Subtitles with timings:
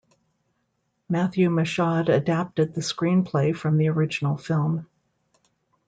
[1.09, 4.87] Matthew Michaud adapted the screenplay from the original film.